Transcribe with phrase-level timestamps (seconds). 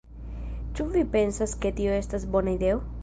[0.79, 2.83] Ĉu vi pensas ke tio estas bona ideo?"